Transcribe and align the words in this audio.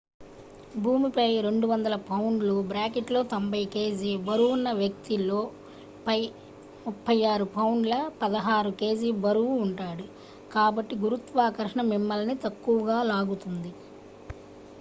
భూమిపై 0.75 1.25
200 1.39 1.97
పౌండ్ల 2.07 2.47
90 3.33 3.59
kg 3.73 3.99
బరువున్న 4.23 4.71
వ్యక్తి 4.71 5.17
lo 5.21 5.41
పై 6.07 6.17
36 6.85 7.47
పౌండ్ల 7.55 7.93
16 8.23 8.71
kg 8.81 9.11
బరువు 9.19 9.53
ఉంటాడు 9.57 10.07
కాబట్టి 10.53 10.95
గురుత్వాకర్షణ 10.95 11.83
మిమ్మల్ని 11.91 12.37
తక్కువగా 12.47 12.97
లాగుతుంది 13.03 13.73